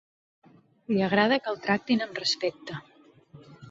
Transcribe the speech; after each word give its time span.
Li 0.93 1.03
agrada 1.09 1.39
que 1.45 1.53
el 1.53 1.61
tractin 1.69 2.05
amb 2.09 2.21
respecte. 2.25 2.85